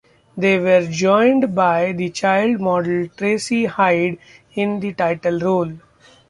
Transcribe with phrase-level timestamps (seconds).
[0.35, 4.17] They were joined by the child model Tracy Hyde
[4.55, 5.73] in the title role.